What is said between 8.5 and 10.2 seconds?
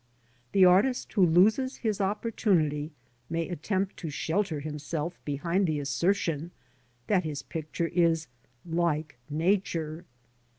like Nature.